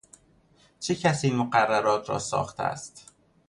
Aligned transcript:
چه 0.79 0.95
کسی 0.95 1.27
این 1.27 1.35
مقررات 1.35 2.09
را 2.09 2.19
ساخته 2.19 2.63
است؟ 2.63 3.13